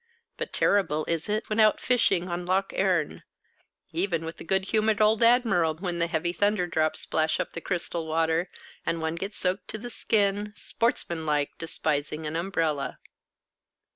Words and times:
But 0.35 0.51
terrible 0.51 1.05
is 1.05 1.29
it 1.29 1.47
when 1.47 1.59
out 1.59 1.79
fishing 1.79 2.27
on 2.27 2.43
Loch 2.43 2.73
Earn, 2.75 3.21
even 3.91 4.25
with 4.25 4.37
the 4.37 4.43
good 4.43 4.65
humoured 4.69 4.99
old 4.99 5.21
Admiral, 5.21 5.75
when 5.75 5.99
the 5.99 6.07
heavy 6.07 6.33
thunder 6.33 6.65
drops 6.65 7.01
splash 7.01 7.39
up 7.39 7.53
the 7.53 7.61
crystal 7.61 8.07
water, 8.07 8.49
and 8.83 8.99
one 8.99 9.13
gets 9.13 9.35
soaked 9.35 9.67
to 9.67 9.77
the 9.77 9.91
skin, 9.91 10.53
sportsman 10.55 11.27
like 11.27 11.51
despising 11.59 12.25
an 12.25 12.35
umbrella. 12.35 12.97